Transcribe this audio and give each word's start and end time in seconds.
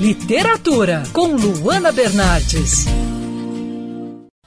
Literatura 0.00 1.02
com 1.12 1.34
Luana 1.34 1.90
Bernardes. 1.90 2.86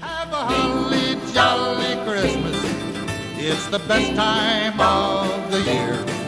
Have 0.00 0.32
a 0.32 0.44
holly 0.44 1.16
jolly 1.32 1.94
Christmas. 2.04 2.56
It's 3.38 3.66
the 3.68 3.78
best 3.78 4.12
time 4.16 4.80
of 4.80 5.50
the 5.52 5.60
year. 5.60 6.25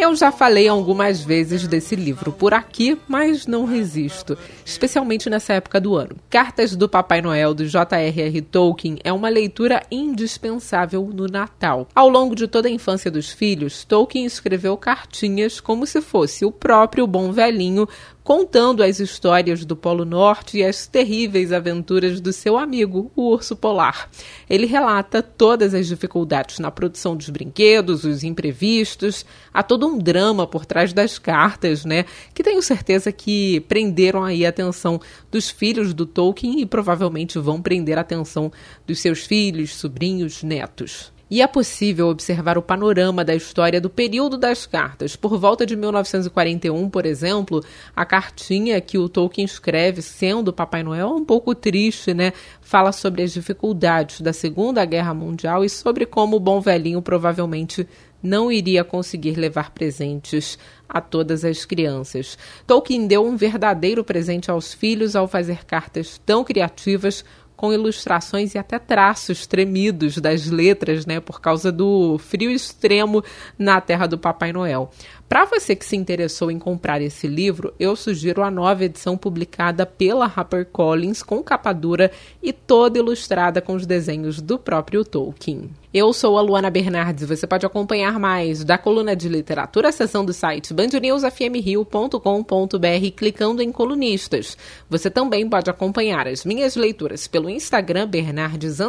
Eu 0.00 0.14
já 0.14 0.30
falei 0.30 0.68
algumas 0.68 1.22
vezes 1.22 1.66
desse 1.66 1.96
livro 1.96 2.30
por 2.30 2.54
aqui, 2.54 2.96
mas 3.08 3.48
não 3.48 3.64
resisto, 3.64 4.38
especialmente 4.64 5.28
nessa 5.28 5.54
época 5.54 5.80
do 5.80 5.96
ano. 5.96 6.14
Cartas 6.30 6.76
do 6.76 6.88
Papai 6.88 7.20
Noel 7.20 7.52
do 7.52 7.66
J.R.R. 7.66 8.42
Tolkien 8.42 9.00
é 9.02 9.12
uma 9.12 9.28
leitura 9.28 9.82
indispensável 9.90 11.10
no 11.12 11.26
Natal. 11.26 11.88
Ao 11.92 12.08
longo 12.08 12.36
de 12.36 12.46
toda 12.46 12.68
a 12.68 12.70
infância 12.70 13.10
dos 13.10 13.32
filhos, 13.32 13.84
Tolkien 13.84 14.24
escreveu 14.24 14.76
cartinhas 14.76 15.58
como 15.58 15.84
se 15.84 16.00
fosse 16.00 16.44
o 16.44 16.52
próprio 16.52 17.04
bom 17.04 17.32
velhinho 17.32 17.88
contando 18.28 18.82
as 18.82 19.00
histórias 19.00 19.64
do 19.64 19.74
Polo 19.74 20.04
Norte 20.04 20.58
e 20.58 20.62
as 20.62 20.86
terríveis 20.86 21.50
aventuras 21.50 22.20
do 22.20 22.30
seu 22.30 22.58
amigo, 22.58 23.10
o 23.16 23.30
urso 23.30 23.56
polar. 23.56 24.10
Ele 24.50 24.66
relata 24.66 25.22
todas 25.22 25.72
as 25.72 25.86
dificuldades 25.86 26.58
na 26.58 26.70
produção 26.70 27.16
dos 27.16 27.30
brinquedos, 27.30 28.04
os 28.04 28.22
imprevistos, 28.22 29.24
há 29.50 29.62
todo 29.62 29.86
um 29.86 29.96
drama 29.96 30.46
por 30.46 30.66
trás 30.66 30.92
das 30.92 31.18
cartas, 31.18 31.86
né? 31.86 32.04
Que 32.34 32.42
tenho 32.42 32.60
certeza 32.60 33.10
que 33.10 33.60
prenderam 33.60 34.22
aí 34.22 34.44
a 34.44 34.50
atenção 34.50 35.00
dos 35.32 35.48
filhos 35.48 35.94
do 35.94 36.04
Tolkien 36.04 36.60
e 36.60 36.66
provavelmente 36.66 37.38
vão 37.38 37.62
prender 37.62 37.96
a 37.96 38.02
atenção 38.02 38.52
dos 38.86 39.00
seus 39.00 39.24
filhos, 39.24 39.74
sobrinhos, 39.74 40.42
netos. 40.42 41.16
E 41.30 41.42
é 41.42 41.46
possível 41.46 42.08
observar 42.08 42.56
o 42.56 42.62
panorama 42.62 43.22
da 43.22 43.34
história 43.34 43.80
do 43.80 43.90
período 43.90 44.38
das 44.38 44.64
cartas. 44.64 45.14
Por 45.14 45.38
volta 45.38 45.66
de 45.66 45.76
1941, 45.76 46.88
por 46.88 47.04
exemplo, 47.04 47.62
a 47.94 48.06
cartinha 48.06 48.80
que 48.80 48.96
o 48.96 49.10
Tolkien 49.10 49.44
escreve, 49.44 50.00
sendo 50.00 50.54
Papai 50.54 50.82
Noel, 50.82 51.10
um 51.10 51.24
pouco 51.24 51.54
triste, 51.54 52.14
né? 52.14 52.32
Fala 52.62 52.92
sobre 52.92 53.22
as 53.22 53.32
dificuldades 53.32 54.22
da 54.22 54.32
Segunda 54.32 54.82
Guerra 54.86 55.12
Mundial 55.12 55.62
e 55.64 55.68
sobre 55.68 56.06
como 56.06 56.36
o 56.36 56.40
bom 56.40 56.62
velhinho 56.62 57.02
provavelmente 57.02 57.86
não 58.22 58.50
iria 58.50 58.82
conseguir 58.82 59.36
levar 59.36 59.70
presentes 59.70 60.58
a 60.88 61.00
todas 61.00 61.44
as 61.44 61.64
crianças. 61.64 62.38
Tolkien 62.66 63.06
deu 63.06 63.24
um 63.24 63.36
verdadeiro 63.36 64.02
presente 64.02 64.50
aos 64.50 64.72
filhos 64.72 65.14
ao 65.14 65.28
fazer 65.28 65.64
cartas 65.64 66.20
tão 66.24 66.42
criativas 66.42 67.24
com 67.58 67.72
ilustrações 67.72 68.54
e 68.54 68.58
até 68.58 68.78
traços 68.78 69.44
tremidos 69.44 70.18
das 70.18 70.46
letras, 70.46 71.04
né, 71.04 71.18
por 71.18 71.40
causa 71.40 71.72
do 71.72 72.16
frio 72.18 72.52
extremo 72.52 73.20
na 73.58 73.80
terra 73.80 74.06
do 74.06 74.16
Papai 74.16 74.52
Noel. 74.52 74.92
Para 75.28 75.44
você 75.44 75.74
que 75.74 75.84
se 75.84 75.96
interessou 75.96 76.52
em 76.52 76.58
comprar 76.58 77.02
esse 77.02 77.26
livro, 77.26 77.74
eu 77.78 77.96
sugiro 77.96 78.44
a 78.44 78.50
nova 78.50 78.84
edição 78.84 79.16
publicada 79.16 79.84
pela 79.84 80.26
HarperCollins 80.26 81.20
com 81.20 81.42
capa 81.42 81.72
dura 81.72 82.12
e 82.40 82.52
toda 82.52 83.00
ilustrada 83.00 83.60
com 83.60 83.74
os 83.74 83.84
desenhos 83.84 84.40
do 84.40 84.56
próprio 84.56 85.04
Tolkien. 85.04 85.68
Eu 85.92 86.12
sou 86.12 86.36
a 86.36 86.42
Luana 86.42 86.68
Bernardes 86.68 87.26
você 87.26 87.46
pode 87.46 87.64
acompanhar 87.64 88.18
mais 88.18 88.62
da 88.62 88.76
coluna 88.76 89.16
de 89.16 89.26
literatura, 89.26 89.90
seção 89.90 90.22
do 90.22 90.34
site 90.34 90.74
bandnewsfmrio.com.br 90.74 93.10
clicando 93.16 93.62
em 93.62 93.72
colunistas. 93.72 94.54
Você 94.90 95.08
também 95.08 95.48
pode 95.48 95.70
acompanhar 95.70 96.28
as 96.28 96.44
minhas 96.44 96.76
leituras 96.76 97.26
pelo 97.26 97.48
Instagram 97.48 98.06
Bernardes 98.06 98.80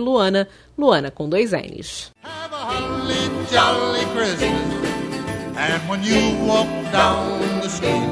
Luana, 0.00 0.48
Luana 0.76 1.10
com 1.10 1.28
dois 1.28 1.52
N's. 1.52 2.10
Have 2.24 2.54
a 2.54 2.56
holly 2.56 3.28
jolly 3.50 4.06
Christmas. 4.14 4.50
And 5.58 5.86
when 5.86 6.02
you 6.02 6.34
walk 6.46 6.66
down 6.90 7.60
the 7.60 7.68
street, 7.68 8.10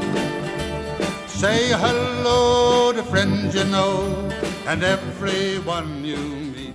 say 1.26 1.72
hello 1.72 2.92
to 2.92 3.02
friends 3.04 3.54
you 3.54 3.64
know 3.64 4.04
and 4.66 4.82
everyone 4.82 6.04
you 6.04 6.18
meet. 6.54 6.74